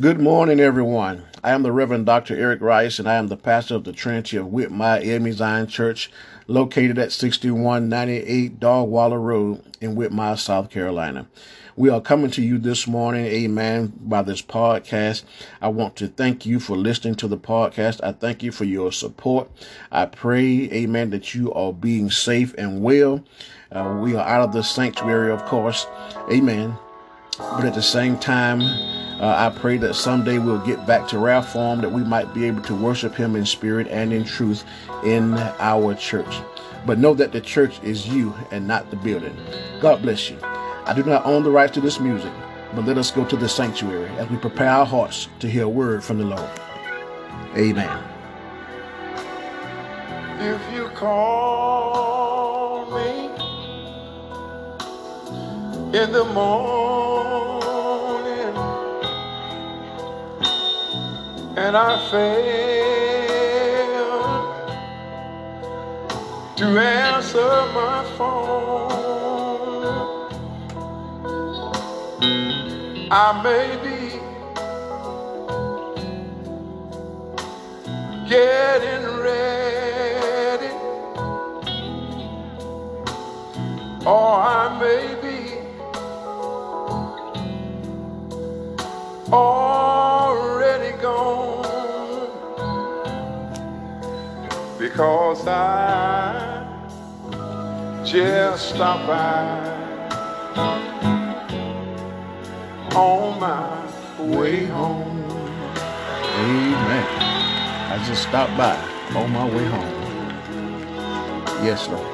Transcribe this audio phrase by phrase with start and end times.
[0.00, 1.22] Good morning, everyone.
[1.44, 2.34] I am the Reverend Dr.
[2.34, 6.10] Eric Rice, and I am the pastor of the Trinity of Whitmire AME Zion Church,
[6.48, 11.28] located at 6198 Dogwaller Road in Whitmire, South Carolina.
[11.76, 15.22] We are coming to you this morning, amen, by this podcast.
[15.62, 18.00] I want to thank you for listening to the podcast.
[18.02, 19.48] I thank you for your support.
[19.92, 23.22] I pray, amen, that you are being safe and well.
[23.70, 25.86] Uh, we are out of the sanctuary, of course,
[26.32, 26.76] amen.
[27.38, 31.40] But at the same time, uh, I pray that someday we'll get back to rare
[31.40, 34.66] form, that we might be able to worship Him in spirit and in truth
[35.02, 36.42] in our church.
[36.84, 39.34] But know that the church is you and not the building.
[39.80, 40.36] God bless you.
[40.42, 42.30] I do not own the rights to this music,
[42.74, 45.68] but let us go to the sanctuary as we prepare our hearts to hear a
[45.70, 46.50] word from the Lord.
[47.56, 48.04] Amen.
[50.38, 53.24] If you call me
[55.98, 57.03] in the morning
[61.66, 63.54] and I fail
[66.56, 69.08] to answer my phone,
[73.10, 73.98] I may be
[78.28, 80.72] getting ready,
[84.04, 85.38] or I may be
[89.32, 89.83] already
[94.94, 96.62] because I
[98.04, 99.58] just stopped by
[102.94, 103.86] on my
[104.20, 105.24] way home.
[106.38, 107.06] Amen.
[107.90, 108.76] I just stopped by
[109.16, 109.94] on my way home.
[111.66, 112.06] Yes, Lord.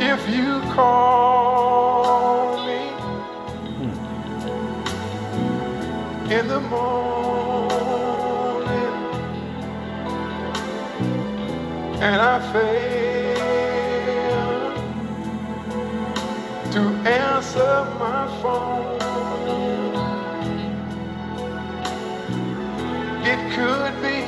[0.00, 2.86] If you call me
[3.80, 3.90] hmm.
[6.30, 7.11] in the morning
[12.02, 13.38] and I fail
[16.72, 17.74] to answer
[18.04, 18.98] my phone,
[23.32, 24.18] it could be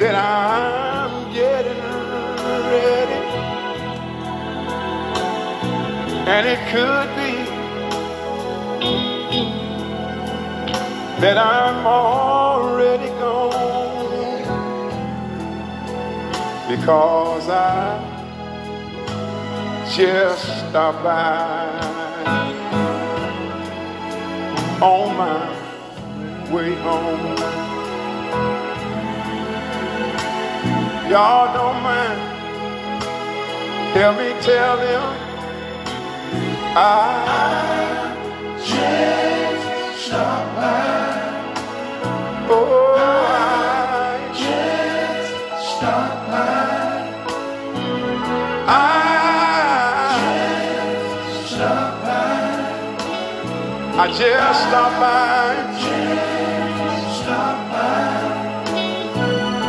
[0.00, 1.82] that I'm getting
[2.72, 3.20] ready,
[6.26, 7.32] and it could be
[11.20, 13.41] that I'm already gone
[16.76, 18.00] because I
[19.94, 21.68] just stopped by
[24.80, 25.40] on my
[26.50, 27.36] way home.
[31.10, 32.20] Y'all don't mind.
[33.92, 35.04] Help me tell them
[36.74, 36.86] I
[38.64, 40.92] just stopped by.
[42.48, 42.91] Oh,
[48.64, 48.78] I
[50.20, 52.62] just stopped by.
[53.98, 55.32] I just stopped by.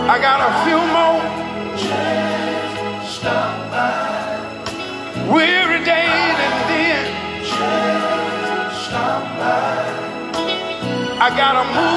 [0.10, 1.22] I got a few more
[5.34, 7.04] weary days and then
[11.20, 11.93] I gotta move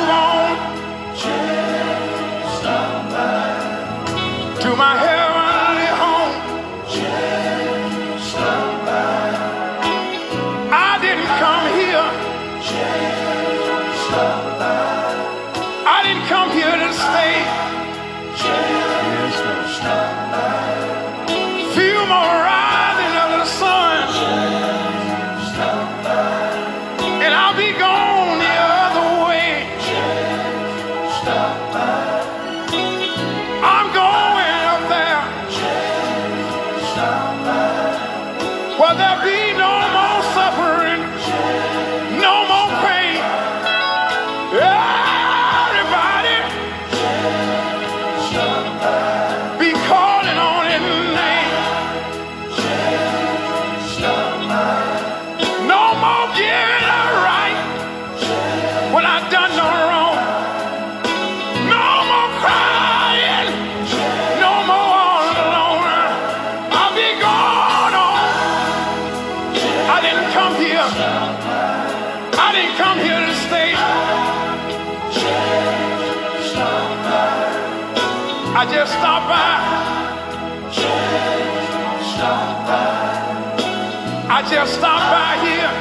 [84.67, 85.73] stopped by here.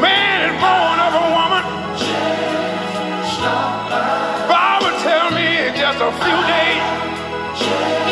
[0.00, 1.64] Man is born of a woman.
[4.48, 8.05] Bible tell me it's just a few days.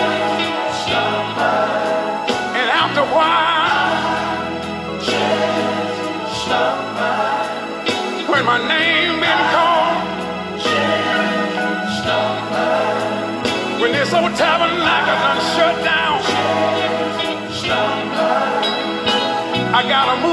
[19.88, 20.23] Gotta move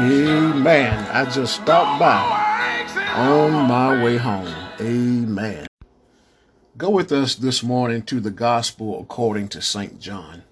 [0.00, 1.06] Amen.
[1.12, 2.86] I just stopped by
[3.16, 4.48] on my way home.
[4.80, 5.66] Amen.
[6.78, 10.00] Go with us this morning to the Gospel according to St.
[10.00, 10.44] John.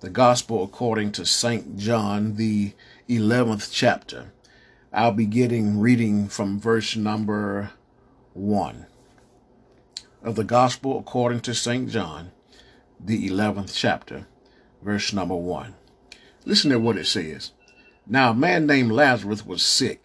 [0.00, 1.78] The Gospel according to St.
[1.78, 2.72] John, the
[3.08, 4.32] 11th chapter.
[4.92, 7.70] I'll be getting reading from verse number
[8.34, 8.86] 1
[10.24, 11.88] of the Gospel according to St.
[11.88, 12.32] John,
[12.98, 14.26] the 11th chapter,
[14.82, 15.76] verse number 1.
[16.44, 17.52] Listen to what it says.
[18.08, 20.00] Now, a man named Lazarus was sick.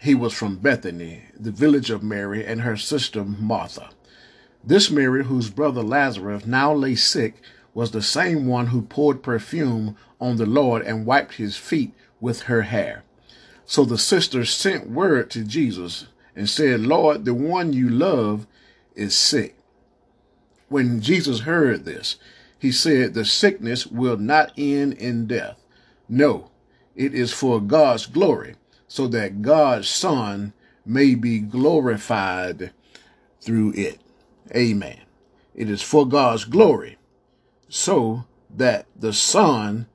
[0.00, 3.90] He was from Bethany, the village of Mary and her sister Martha.
[4.64, 7.36] This Mary, whose brother Lazarus now lay sick,
[7.74, 12.42] was the same one who poured perfume on the Lord and wiped his feet with
[12.42, 13.04] her hair.
[13.66, 18.46] So the sisters sent word to Jesus and said, Lord, the one you love
[18.96, 19.54] is sick.
[20.68, 22.16] When Jesus heard this,
[22.58, 25.56] he said, The sickness will not end in death.
[26.08, 26.50] No,
[26.98, 28.56] it is for God's glory,
[28.88, 30.52] so that God's Son
[30.84, 32.72] may be glorified
[33.40, 34.00] through it.
[34.54, 35.00] Amen.
[35.54, 36.98] It is for God's glory,
[37.68, 39.86] so that the Son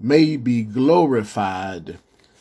[0.00, 1.98] may be glorified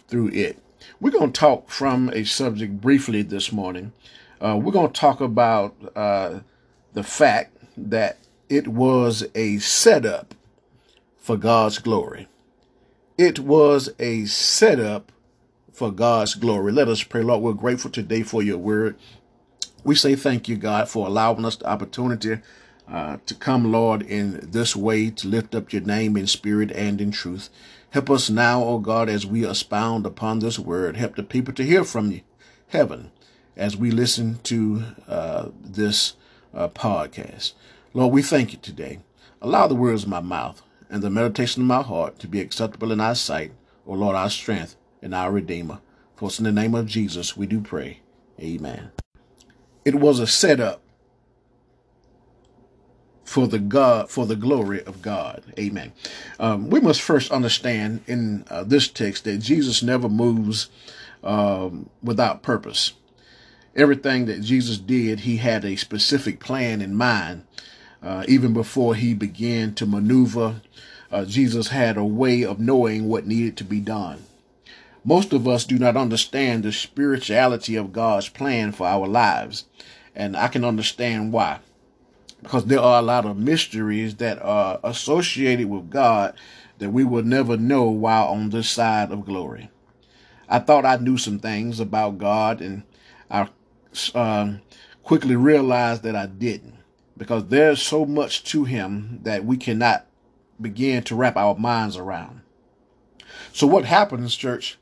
[0.07, 0.57] through it.
[0.99, 3.93] We're going to talk from a subject briefly this morning.
[4.39, 6.39] Uh, we're going to talk about uh,
[6.93, 8.17] the fact that
[8.49, 10.33] it was a setup
[11.19, 12.27] for God's glory.
[13.21, 15.11] It was a setup
[15.71, 16.71] for God's glory.
[16.71, 17.43] Let us pray, Lord.
[17.43, 18.95] We're grateful today for your word.
[19.83, 22.39] We say thank you, God, for allowing us the opportunity
[22.89, 26.99] uh, to come, Lord, in this way to lift up your name in spirit and
[26.99, 27.51] in truth.
[27.91, 30.97] Help us now, O God, as we expound upon this word.
[30.97, 32.21] Help the people to hear from you,
[32.69, 33.11] heaven,
[33.55, 36.15] as we listen to uh, this
[36.55, 37.53] uh, podcast.
[37.93, 38.97] Lord, we thank you today.
[39.43, 42.91] Allow the words of my mouth and the meditation of my heart to be acceptable
[42.91, 43.53] in our sight,
[43.87, 45.79] O Lord, our strength and our Redeemer.
[46.15, 48.01] For it's in the name of Jesus we do pray.
[48.39, 48.91] Amen.
[49.85, 50.81] It was a setup
[53.23, 55.43] for the God for the glory of God.
[55.57, 55.93] Amen.
[56.37, 60.69] Um, we must first understand in uh, this text that Jesus never moves
[61.23, 62.91] um, without purpose.
[63.73, 67.45] Everything that Jesus did, he had a specific plan in mind.
[68.03, 70.61] Uh, even before he began to maneuver,
[71.11, 74.23] uh, Jesus had a way of knowing what needed to be done.
[75.03, 79.65] Most of us do not understand the spirituality of God's plan for our lives,
[80.15, 81.59] and I can understand why
[82.41, 86.33] because there are a lot of mysteries that are associated with God
[86.79, 89.69] that we will never know while on this side of glory.
[90.49, 92.83] I thought I knew some things about God, and
[93.29, 93.47] I
[94.15, 94.53] uh,
[95.03, 96.75] quickly realized that I didn't
[97.17, 100.07] because there's so much to Him that we cannot
[100.61, 102.41] begin to wrap our minds around.
[103.53, 104.77] So, what happens, church,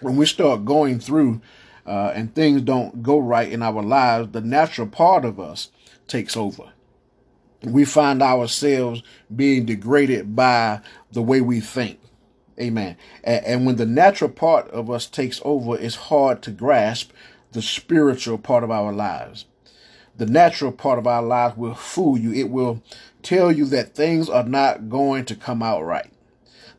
[0.00, 1.40] when we start going through
[1.86, 5.70] uh, and things don't go right in our lives, the natural part of us
[6.06, 6.72] takes over
[7.62, 9.02] we find ourselves
[9.34, 10.80] being degraded by
[11.12, 12.00] the way we think.
[12.60, 12.96] Amen.
[13.22, 17.12] And, and, when the natural part of us takes over, it's hard to grasp
[17.52, 19.44] the spiritual part of our lives.
[20.16, 22.32] The natural part of our lives will fool you.
[22.32, 22.82] It will
[23.22, 26.12] tell you that things are not going to come out right.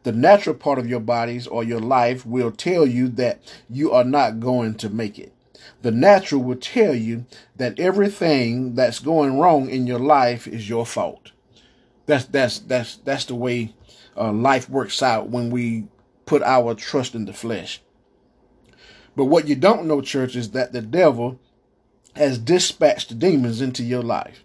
[0.04, 4.06] The natural part of your bodies or your life will tell you that you are
[4.06, 5.34] not going to make it
[5.82, 10.86] the natural will tell you that everything that's going wrong in your life is your
[10.86, 11.32] fault.
[12.06, 13.74] That's that's that's that's the way
[14.18, 15.86] uh, life works out when we
[16.26, 17.82] put our trust in the flesh.
[19.16, 21.40] But what you don't know, church, is that the devil
[22.16, 24.44] has dispatched demons into your life.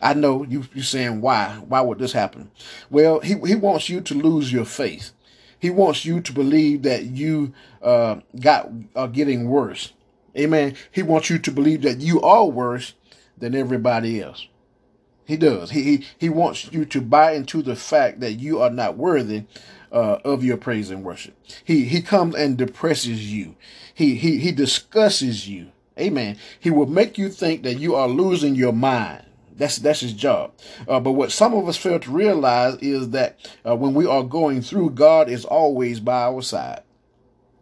[0.00, 1.62] I know you you saying why?
[1.66, 2.50] Why would this happen?
[2.90, 5.12] Well, he he wants you to lose your faith.
[5.58, 9.92] He wants you to believe that you uh, got are getting worse.
[10.36, 10.76] Amen.
[10.92, 12.94] He wants you to believe that you are worse
[13.38, 14.46] than everybody else.
[15.24, 15.70] He does.
[15.70, 19.44] He he, he wants you to buy into the fact that you are not worthy
[19.90, 21.34] uh, of your praise and worship.
[21.64, 23.56] He he comes and depresses you.
[23.94, 25.72] He he he discusses you.
[25.98, 26.36] Amen.
[26.60, 29.25] He will make you think that you are losing your mind.
[29.56, 30.52] That's that's his job.
[30.86, 34.22] Uh, but what some of us fail to realize is that uh, when we are
[34.22, 36.82] going through, God is always by our side.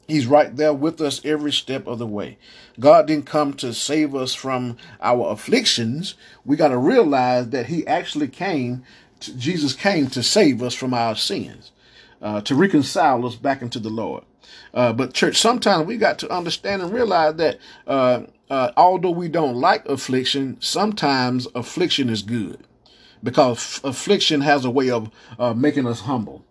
[0.06, 2.36] He's right there with us every step of the way.
[2.78, 6.14] God didn't come to save us from our afflictions.
[6.44, 8.84] We got to realize that He actually came.
[9.20, 11.72] To, Jesus came to save us from our sins,
[12.20, 14.24] uh, to reconcile us back into the Lord.
[14.72, 19.28] Uh, but church, sometimes we got to understand and realize that uh, uh, although we
[19.28, 22.64] don't like affliction, sometimes affliction is good
[23.22, 26.44] because affliction has a way of uh, making us humble.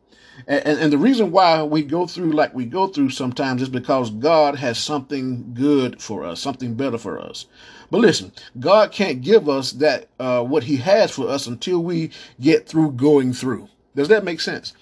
[0.48, 3.70] And, and, and, the reason why we go through like we go through sometimes is
[3.70, 7.46] because God has something good for us, something better for us.
[7.92, 12.10] But listen, God can't give us that uh, what He has for us until we
[12.42, 13.70] get through going through.
[13.96, 14.74] Does that make sense?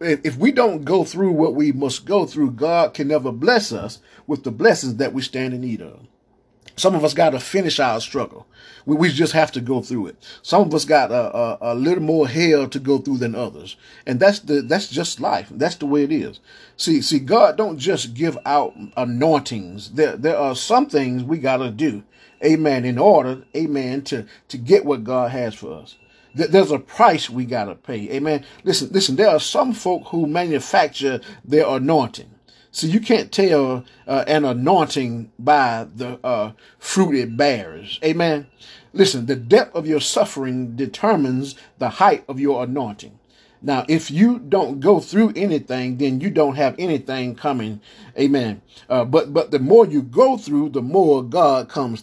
[0.00, 3.98] If we don't go through what we must go through, God can never bless us
[4.26, 6.06] with the blessings that we stand in need of.
[6.76, 8.46] Some of us got to finish our struggle.
[8.84, 10.16] We, we just have to go through it.
[10.42, 13.76] Some of us got a, a, a, little more hell to go through than others.
[14.06, 15.48] And that's the, that's just life.
[15.50, 16.38] That's the way it is.
[16.76, 19.92] See, see, God don't just give out anointings.
[19.92, 22.02] There, there are some things we got to do.
[22.44, 22.84] Amen.
[22.84, 25.96] In order, amen, to, to get what God has for us.
[26.36, 28.10] There's a price we got to pay.
[28.12, 28.44] Amen.
[28.64, 32.30] Listen, listen, there are some folk who manufacture their anointing.
[32.70, 37.98] So you can't tell uh, an anointing by the uh, fruit it bears.
[38.04, 38.48] Amen.
[38.92, 43.18] Listen, the depth of your suffering determines the height of your anointing.
[43.62, 47.80] Now, if you don't go through anything, then you don't have anything coming.
[48.18, 48.60] Amen.
[48.90, 52.02] Uh, but but the more you go through, the more God comes.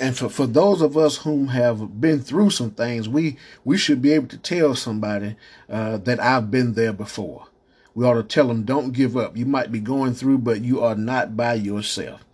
[0.00, 4.02] And for, for those of us whom have been through some things, we we should
[4.02, 5.36] be able to tell somebody
[5.68, 7.46] uh, that I've been there before
[7.94, 9.36] we ought to tell them, don't give up.
[9.36, 12.24] You might be going through, but you are not by yourself.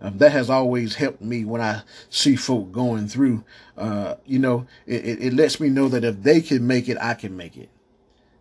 [0.00, 3.42] Um, that has always helped me when I see folk going through.
[3.76, 6.96] Uh, you know, it, it, it, lets me know that if they can make it,
[7.00, 7.68] I can make it.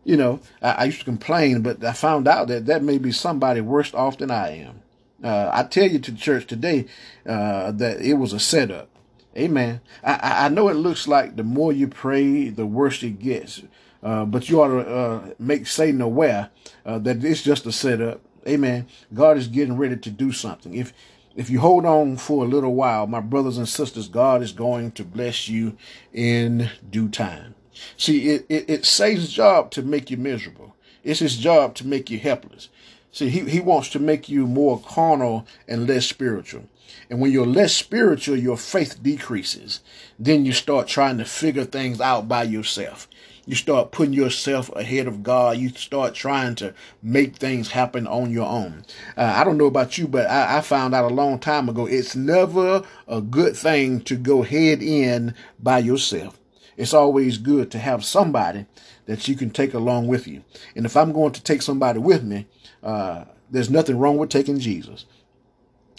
[0.04, 3.12] You know, I, I, used to complain, but I found out that that may be
[3.12, 4.82] somebody worse off than I am.
[5.24, 6.86] Uh, I tell you to the church today
[7.26, 8.90] uh, that it was a setup.
[9.36, 9.82] Amen.
[10.04, 13.62] I, I know it looks like the more you pray, the worse it gets.
[14.02, 16.50] Uh, but you ought to uh, make Satan aware
[16.86, 18.22] uh, that it's just a setup.
[18.48, 18.88] Amen.
[19.14, 20.74] God is getting ready to do something.
[20.74, 20.94] If
[21.36, 24.92] if you hold on for a little while, my brothers and sisters, God is going
[24.94, 25.78] to bless you
[26.12, 27.54] in due time.
[27.96, 30.76] See, it, it, it's Satan's job to make you miserable.
[31.04, 32.70] It's his job to make you helpless.
[33.12, 36.64] See, he, he wants to make you more carnal and less spiritual.
[37.10, 39.82] And when you're less spiritual, your faith decreases.
[40.20, 43.08] Then you start trying to figure things out by yourself.
[43.46, 45.58] You start putting yourself ahead of God.
[45.58, 48.84] You start trying to make things happen on your own.
[49.16, 51.86] Uh, I don't know about you, but I, I found out a long time ago
[51.86, 56.38] it's never a good thing to go head in by yourself.
[56.76, 58.66] It's always good to have somebody
[59.06, 60.44] that you can take along with you.
[60.76, 62.48] And if I'm going to take somebody with me,
[62.88, 65.06] uh, there's nothing wrong with taking Jesus.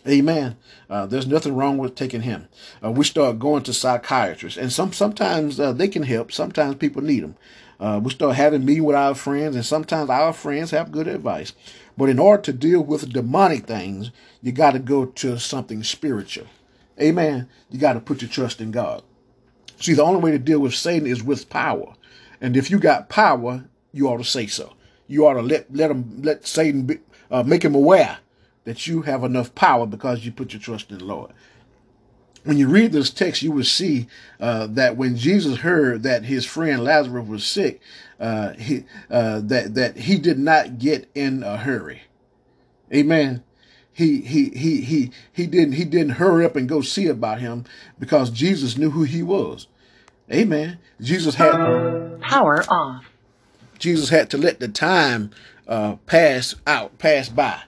[0.07, 0.57] Amen.
[0.89, 2.49] Uh, there's nothing wrong with taking him.
[2.83, 6.33] Uh, we start going to psychiatrists, and some sometimes uh, they can help.
[6.33, 7.37] Sometimes people need them.
[7.79, 11.53] Uh, we start having meeting with our friends, and sometimes our friends have good advice.
[11.99, 14.11] But in order to deal with demonic things,
[14.43, 16.47] you got to go to something spiritual.
[17.01, 17.49] Amen.
[17.71, 19.03] You got to put your trust in God.
[19.79, 21.95] See, the only way to deal with Satan is with power,
[22.41, 24.73] and if you got power, you ought to say so.
[25.09, 26.99] You ought to let let him let Satan be,
[27.31, 28.19] uh, make him aware
[28.65, 31.33] that you have enough power because you put your trust in the Lord.
[32.45, 34.07] When you read this text, you will see
[34.39, 37.81] uh, that when Jesus heard that his friend Lazarus was sick,
[38.21, 42.03] uh, he, uh, that that he did not get in a hurry.
[42.93, 43.43] Amen.
[43.93, 47.65] He he he he he didn't he didn't hurry up and go see about him
[47.99, 49.67] because Jesus knew who he was.
[50.33, 50.79] Amen.
[51.01, 51.53] Jesus had
[52.21, 53.08] power off.
[53.79, 55.31] Jesus had to let the time
[55.67, 57.63] uh, pass out, pass by.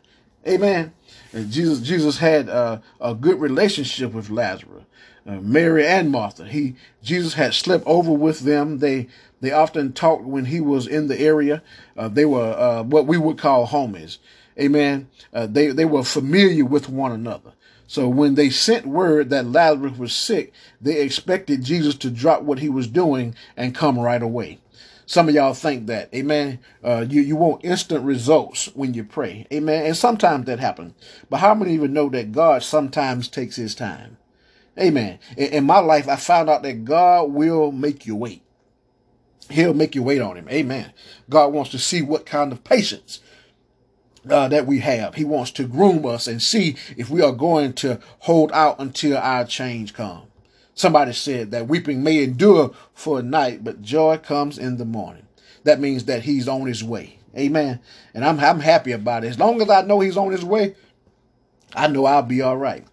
[0.47, 0.93] Amen.
[1.33, 4.85] And Jesus, Jesus had uh, a good relationship with Lazarus,
[5.26, 6.47] uh, Mary and Martha.
[6.47, 8.79] He, Jesus had slept over with them.
[8.79, 9.09] They,
[9.40, 11.62] they often talked when he was in the area.
[11.97, 14.19] Uh, they were uh, what we would call homies.
[14.59, 15.09] Amen.
[15.33, 17.52] They, they were familiar with one another.
[17.87, 22.59] So when they sent word that Lazarus was sick, they expected Jesus to drop what
[22.59, 24.59] he was doing and come right away.
[25.11, 26.61] Some of y'all think that, amen.
[26.85, 29.87] Uh, you, you want instant results when you pray, amen.
[29.87, 30.95] And sometimes that happens.
[31.29, 34.19] But how many even know that God sometimes takes his time?
[34.79, 35.19] Amen.
[35.37, 38.43] In, in my life, I found out that God will make you wait.
[39.50, 40.49] He'll make you wait on him.
[40.49, 40.93] Amen.
[41.29, 43.19] God wants to see what kind of patience
[44.31, 45.17] uh, that we have.
[45.17, 49.17] He wants to groom us and see if we are going to hold out until
[49.17, 50.29] our change comes.
[50.75, 55.27] Somebody said that weeping may endure for a night, but joy comes in the morning.
[55.65, 57.19] That means that he's on his way.
[57.37, 57.81] Amen.
[58.15, 59.29] And I'm I'm happy about it.
[59.29, 60.75] As long as I know he's on his way,
[61.75, 62.85] I know I'll be all right.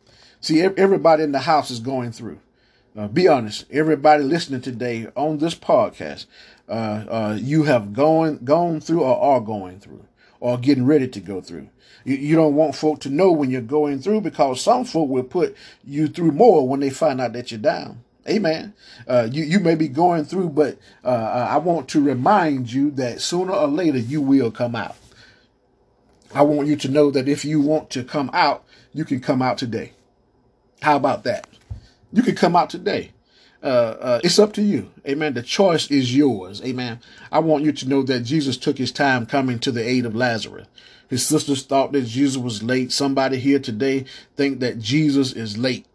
[0.41, 2.39] See, everybody in the house is going through.
[2.95, 3.65] Uh, be honest.
[3.71, 6.25] Everybody listening today on this podcast,
[6.67, 10.05] uh, uh, you have gone gone through or are going through
[10.39, 11.69] or getting ready to go through.
[12.03, 15.23] You, you don't want folk to know when you're going through because some folk will
[15.23, 18.03] put you through more when they find out that you're down.
[18.29, 18.73] Amen.
[19.07, 22.91] Uh, you, you may be going through, but uh, uh, I want to remind you
[22.91, 24.97] that sooner or later you will come out.
[26.33, 29.41] I want you to know that if you want to come out, you can come
[29.41, 29.93] out today.
[30.81, 31.47] How about that?
[32.11, 33.11] You can come out today.
[33.63, 33.65] Uh,
[33.99, 34.91] uh, it's up to you.
[35.07, 35.33] Amen.
[35.33, 36.61] The choice is yours.
[36.63, 36.99] Amen.
[37.31, 40.15] I want you to know that Jesus took his time coming to the aid of
[40.15, 40.67] Lazarus.
[41.09, 42.91] His sisters thought that Jesus was late.
[42.91, 45.85] Somebody here today think that Jesus is late.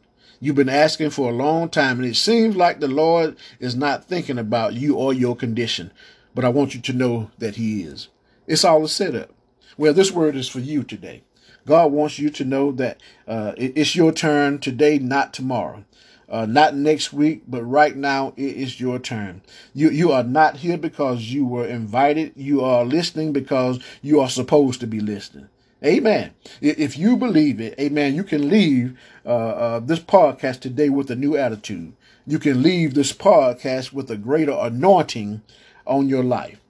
[0.41, 4.07] You've been asking for a long time, and it seems like the Lord is not
[4.07, 5.93] thinking about you or your condition.
[6.35, 8.09] But I want you to know that He is.
[8.49, 9.31] It's all a setup.
[9.77, 11.23] Well, this word is for you today.
[11.65, 15.85] God wants you to know that uh, it's your turn today, not tomorrow.
[16.33, 19.43] Uh, not next week, but right now it is your turn.
[19.75, 22.33] You you are not here because you were invited.
[22.35, 25.49] You are listening because you are supposed to be listening.
[25.85, 26.33] Amen.
[26.63, 31.17] If you believe it, amen, you can leave uh, uh, this podcast today with a
[31.17, 31.93] new attitude.
[32.27, 35.43] You can leave this podcast with a greater anointing
[35.87, 36.61] on your life.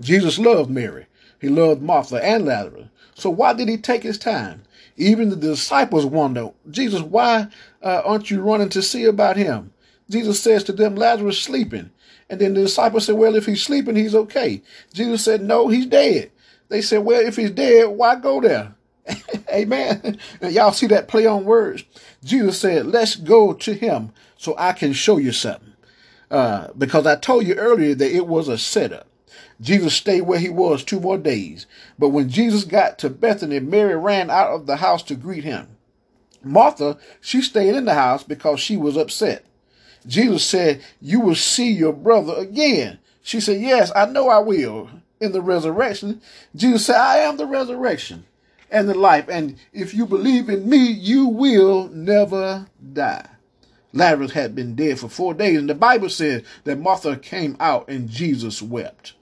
[0.00, 1.06] Jesus loved Mary.
[1.40, 2.88] He loved Martha and Lazarus.
[3.14, 4.62] So why did he take his time?
[4.96, 7.48] Even the disciples wonder, Jesus, why
[7.82, 9.72] uh, aren't you running to see about him?
[10.08, 11.90] Jesus says to them, Lazarus sleeping.
[12.28, 14.62] And then the disciples said, Well, if he's sleeping, he's okay.
[14.92, 16.30] Jesus said, No, he's dead.
[16.68, 18.74] They said, Well, if he's dead, why go there?
[19.52, 20.18] Amen.
[20.42, 21.84] Y'all see that play on words?
[22.24, 25.74] Jesus said, Let's go to him so I can show you something.
[26.30, 29.06] Uh, because I told you earlier that it was a setup.
[29.60, 31.66] Jesus stayed where he was two more days.
[31.98, 35.68] But when Jesus got to Bethany, Mary ran out of the house to greet him.
[36.42, 39.44] Martha, she stayed in the house because she was upset.
[40.06, 42.98] Jesus said, You will see your brother again.
[43.22, 44.90] She said, Yes, I know I will.
[45.20, 46.20] In the resurrection,
[46.54, 48.26] Jesus said, I am the resurrection
[48.70, 49.28] and the life.
[49.28, 53.26] And if you believe in me, you will never die.
[53.92, 57.88] Lazarus had been dead for four days, and the Bible says that Martha came out
[57.88, 59.14] and Jesus wept.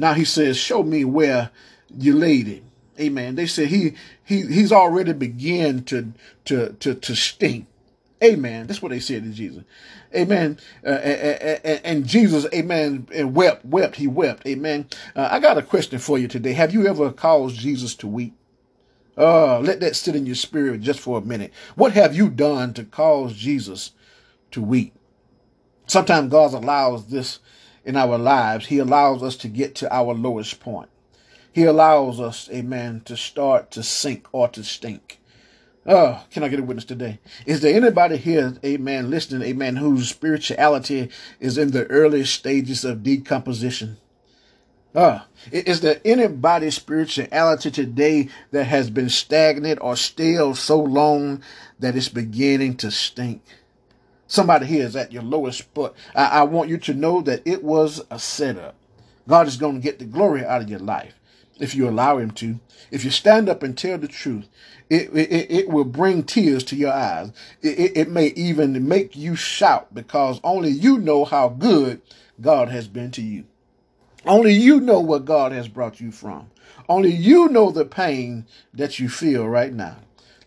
[0.00, 1.50] Now he says, Show me where
[1.96, 2.64] you laid him.
[2.98, 3.34] Amen.
[3.34, 6.12] They said he he he's already began to
[6.46, 7.66] to to to stink.
[8.22, 8.66] Amen.
[8.66, 9.64] That's what they said to Jesus.
[10.14, 10.58] Amen.
[10.84, 14.46] Uh, and, and, Jesus, amen, and wept, wept, he wept.
[14.46, 14.86] Amen.
[15.16, 16.52] Uh, I got a question for you today.
[16.52, 18.34] Have you ever caused Jesus to weep?
[19.16, 21.52] Uh, let that sit in your spirit just for a minute.
[21.76, 23.92] What have you done to cause Jesus
[24.50, 24.92] to weep?
[25.86, 27.38] Sometimes God allows this
[27.84, 30.88] in our lives, He allows us to get to our lowest point.
[31.52, 35.20] He allows us, amen, to start to sink or to stink.
[35.86, 37.18] Oh, can I get a witness today?
[37.46, 43.02] Is there anybody here, amen, listening, amen, whose spirituality is in the early stages of
[43.02, 43.96] decomposition?
[44.94, 51.42] Ah, is there anybody's spirituality today that has been stagnant or stale so long
[51.78, 53.42] that it's beginning to stink?
[54.30, 55.92] Somebody here is at your lowest spot.
[56.14, 58.76] I, I want you to know that it was a setup.
[59.26, 61.14] God is going to get the glory out of your life
[61.58, 62.60] if you allow Him to.
[62.92, 64.46] If you stand up and tell the truth,
[64.88, 67.32] it, it, it will bring tears to your eyes.
[67.60, 72.00] It, it may even make you shout because only you know how good
[72.40, 73.46] God has been to you.
[74.24, 76.52] Only you know what God has brought you from.
[76.88, 79.96] Only you know the pain that you feel right now.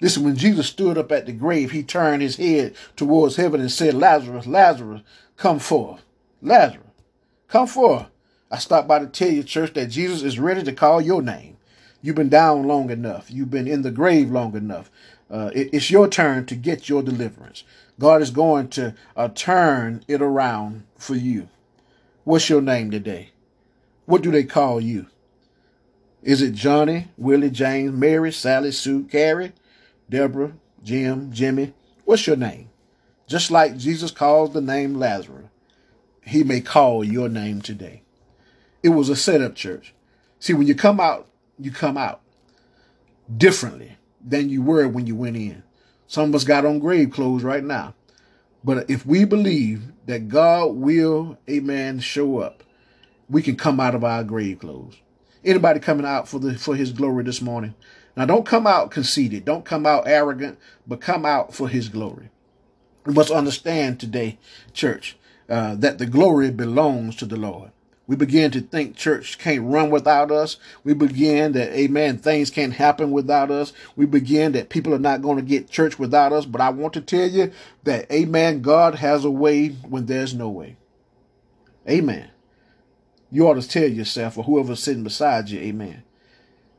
[0.03, 3.71] Listen, when Jesus stood up at the grave, he turned his head towards heaven and
[3.71, 5.01] said, Lazarus, Lazarus,
[5.37, 6.03] come forth.
[6.41, 6.89] Lazarus,
[7.47, 8.07] come forth.
[8.51, 11.55] I stopped by to tell you, church, that Jesus is ready to call your name.
[12.01, 13.31] You've been down long enough.
[13.31, 14.91] You've been in the grave long enough.
[15.31, 17.63] Uh, it, it's your turn to get your deliverance.
[17.97, 21.47] God is going to uh, turn it around for you.
[22.25, 23.29] What's your name today?
[24.05, 25.07] What do they call you?
[26.21, 29.53] Is it Johnny, Willie, James, Mary, Sally, Sue, Carrie?
[30.09, 31.73] Deborah, Jim, Jimmy,
[32.05, 32.69] what's your name?
[33.27, 35.47] Just like Jesus called the name Lazarus,
[36.23, 38.03] he may call your name today.
[38.83, 39.93] It was a setup church.
[40.39, 41.27] See, when you come out,
[41.59, 42.21] you come out
[43.37, 45.63] differently than you were when you went in.
[46.07, 47.95] Some of us got on grave clothes right now.
[48.63, 52.63] But if we believe that God will, amen, show up,
[53.29, 54.97] we can come out of our grave clothes.
[55.43, 57.73] Anybody coming out for the for his glory this morning?
[58.15, 62.29] Now don't come out conceited, don't come out arrogant, but come out for his glory.
[63.05, 64.37] We must understand today,
[64.73, 65.17] church,
[65.49, 67.71] uh, that the glory belongs to the Lord.
[68.05, 70.57] We begin to think church can't run without us.
[70.83, 73.71] We begin that, amen, things can't happen without us.
[73.95, 76.45] We begin that people are not going to get church without us.
[76.45, 77.51] But I want to tell you
[77.83, 80.75] that, amen, God has a way when there's no way.
[81.89, 82.29] Amen.
[83.31, 86.03] You ought to tell yourself or whoever's sitting beside you, amen,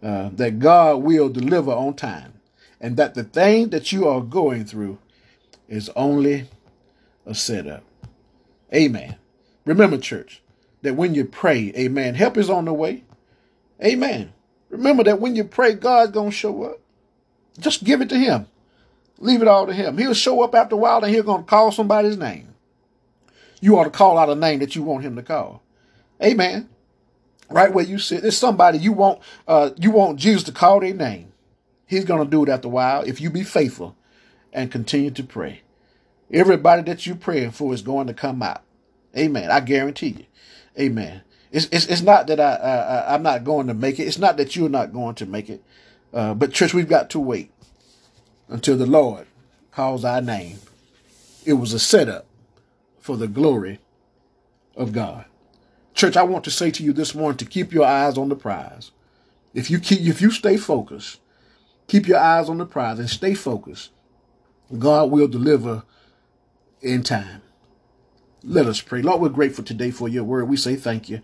[0.04, 2.34] uh, that God will deliver on time
[2.78, 4.98] and that the thing that you are going through
[5.66, 6.46] is only
[7.24, 7.82] a setup.
[8.74, 9.16] Amen.
[9.64, 10.42] Remember, church,
[10.82, 13.04] that when you pray, amen, help is on the way.
[13.82, 14.34] Amen.
[14.68, 16.80] Remember that when you pray, God's going to show up.
[17.58, 18.46] Just give it to Him.
[19.18, 19.96] Leave it all to Him.
[19.96, 22.48] He'll show up after a while and He's going to call somebody's name.
[23.62, 25.62] You ought to call out a name that you want Him to call.
[26.22, 26.68] Amen.
[27.50, 29.20] Right where you sit, there's somebody you want.
[29.46, 31.32] Uh, you want Jesus to call their name.
[31.86, 33.96] He's to do it after a while if you be faithful
[34.52, 35.60] and continue to pray.
[36.32, 38.62] Everybody that you're praying for is going to come out.
[39.16, 39.50] Amen.
[39.50, 40.24] I guarantee you.
[40.78, 41.22] Amen.
[41.52, 44.04] It's, it's, it's not that I, I, I'm not going to make it.
[44.04, 45.62] It's not that you're not going to make it.
[46.12, 47.52] Uh, but church, we've got to wait
[48.48, 49.26] until the Lord
[49.70, 50.58] calls our name.
[51.44, 52.26] It was a setup
[52.98, 53.80] for the glory
[54.76, 55.26] of God.
[55.94, 58.36] Church, I want to say to you this morning to keep your eyes on the
[58.36, 58.90] prize.
[59.54, 61.20] If you keep, if you stay focused,
[61.86, 63.90] keep your eyes on the prize and stay focused.
[64.76, 65.84] God will deliver
[66.82, 67.42] in time.
[68.42, 69.02] Let us pray.
[69.02, 70.48] Lord, we're grateful today for your word.
[70.48, 71.22] We say thank you.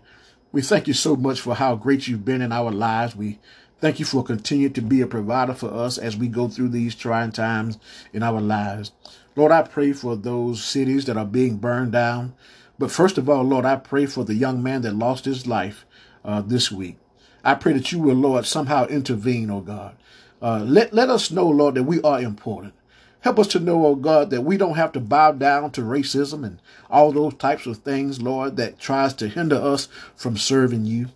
[0.53, 3.15] We thank you so much for how great you've been in our lives.
[3.15, 3.39] We
[3.79, 6.95] thank you for continuing to be a provider for us as we go through these
[6.95, 7.77] trying times
[8.13, 8.93] in our lives.
[9.35, 12.33] Lord, I pray for those cities that are being burned down.
[12.81, 15.85] But first of all, Lord, I pray for the young man that lost his life
[16.25, 16.97] uh, this week.
[17.43, 19.95] I pray that you will, Lord, somehow intervene, oh God.
[20.41, 22.73] Uh, let, let us know, Lord, that we are important.
[23.19, 26.43] Help us to know, oh God, that we don't have to bow down to racism
[26.43, 26.57] and
[26.89, 31.09] all those types of things, Lord, that tries to hinder us from serving you.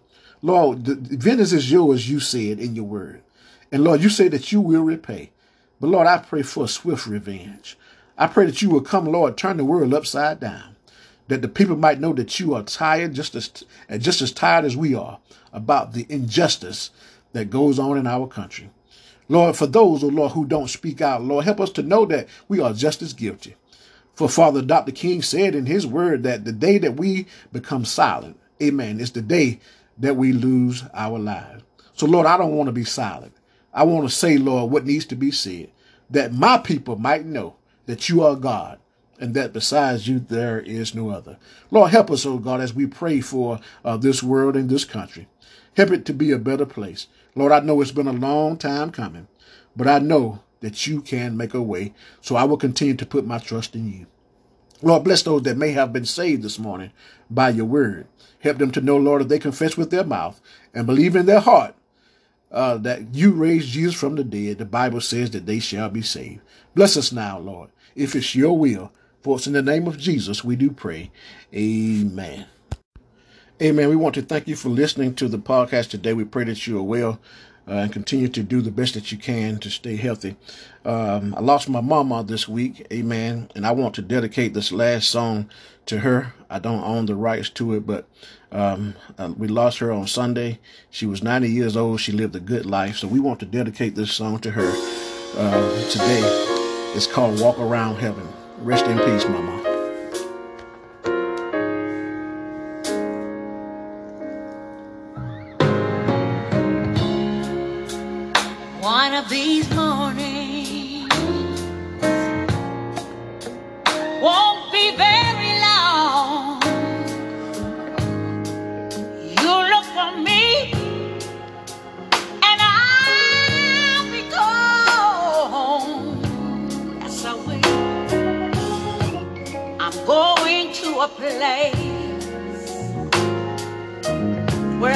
[0.43, 3.23] Lord, the vengeance is yours, you said in your word.
[3.71, 5.31] And Lord, you say that you will repay.
[5.81, 7.75] But Lord, I pray for a swift revenge.
[8.19, 10.74] I pray that you will come, Lord, turn the world upside down.
[11.27, 13.63] That the people might know that you are tired, just as
[13.97, 15.19] just as tired as we are,
[15.51, 16.91] about the injustice
[17.33, 18.69] that goes on in our country.
[19.27, 22.27] Lord, for those, oh Lord, who don't speak out, Lord, help us to know that
[22.47, 23.55] we are just as guilty.
[24.13, 24.91] For Father Dr.
[24.91, 29.21] King said in his word that the day that we become silent, amen, is the
[29.21, 29.59] day
[29.97, 31.63] that we lose our lives.
[31.93, 33.33] So, Lord, I don't want to be silent.
[33.73, 35.69] I want to say, Lord, what needs to be said,
[36.09, 37.55] that my people might know
[37.87, 38.79] that you are God
[39.19, 41.37] and that besides you there is no other.
[41.71, 45.27] Lord, help us, oh God, as we pray for uh, this world and this country.
[45.75, 47.07] Help it to be a better place.
[47.35, 49.27] Lord, I know it's been a long time coming,
[49.75, 51.93] but I know that you can make a way.
[52.21, 54.07] So I will continue to put my trust in you.
[54.81, 56.91] Lord, bless those that may have been saved this morning
[57.29, 58.07] by your word.
[58.39, 60.39] Help them to know, Lord, if they confess with their mouth
[60.73, 61.75] and believe in their heart
[62.51, 66.01] uh, that you raised Jesus from the dead, the Bible says that they shall be
[66.01, 66.41] saved.
[66.73, 68.91] Bless us now, Lord, if it's your will.
[69.25, 71.09] For it's in the name of Jesus we do pray.
[71.51, 72.45] Amen.
[73.59, 73.89] Amen.
[73.89, 76.13] We want to thank you for listening to the podcast today.
[76.13, 77.19] We pray that you are well
[77.67, 80.35] uh, and continue to do the best that you can to stay healthy.
[80.85, 82.85] Um, I lost my mama this week.
[82.93, 83.49] Amen.
[83.55, 85.49] And I want to dedicate this last song
[85.87, 86.35] to her.
[86.47, 88.07] I don't own the rights to it, but
[88.51, 90.59] um, uh, we lost her on Sunday.
[90.91, 91.99] She was 90 years old.
[91.99, 92.97] She lived a good life.
[92.97, 94.71] So we want to dedicate this song to her
[95.35, 96.21] uh, today.
[96.93, 98.34] It's called Walk Around Heaven.
[98.65, 99.64] Rest in peace, Mama.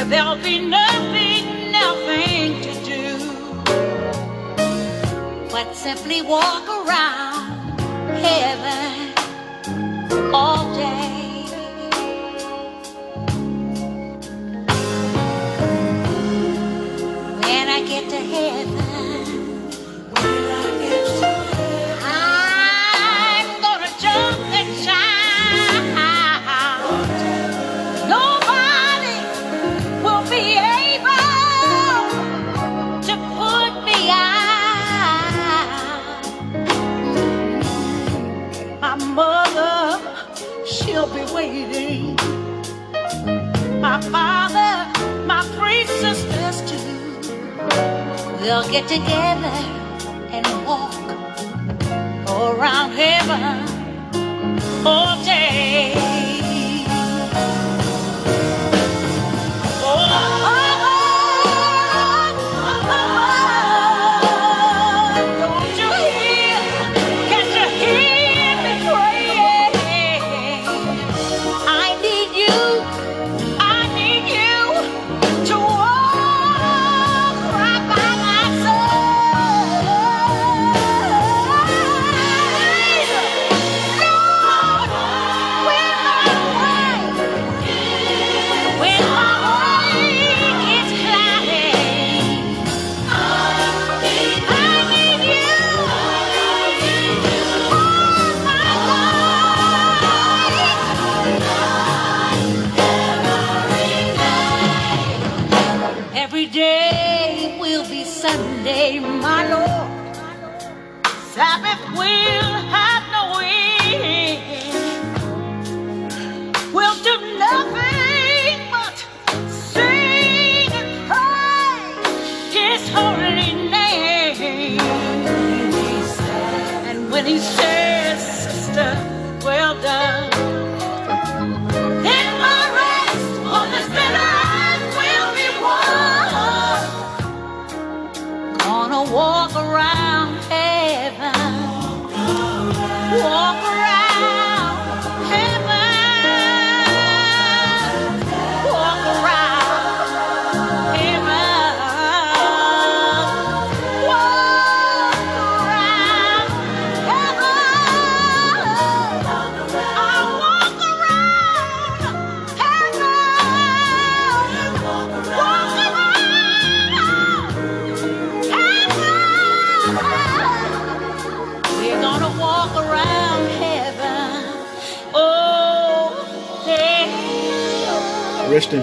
[0.09, 3.17] there'll be nothing, nothing to do
[5.51, 6.78] but simply walk around.
[48.71, 49.47] get together
[50.29, 50.93] and walk
[52.29, 53.65] around heaven.
[54.85, 55.18] Oh,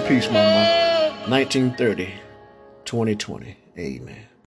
[0.09, 1.13] peace, Mama.
[1.29, 2.15] 1930,
[2.85, 3.57] 2020.
[3.79, 4.26] Amen.